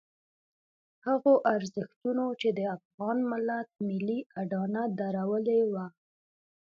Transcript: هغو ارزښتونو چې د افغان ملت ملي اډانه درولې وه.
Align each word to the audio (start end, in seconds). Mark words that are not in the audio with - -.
هغو 1.05 1.33
ارزښتونو 1.55 2.25
چې 2.41 2.49
د 2.57 2.59
افغان 2.77 3.17
ملت 3.31 3.69
ملي 3.87 4.19
اډانه 4.41 4.83
درولې 4.99 5.59
وه. 5.71 5.85